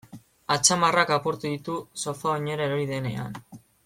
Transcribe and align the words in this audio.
Atzamarrak 0.55 1.11
apurtu 1.17 1.51
ditu 1.57 1.75
sofa 2.05 2.31
oinera 2.37 2.67
erori 2.71 2.89
denean. 2.97 3.37